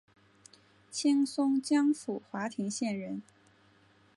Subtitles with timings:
[0.89, 3.21] 清松江府华亭县人。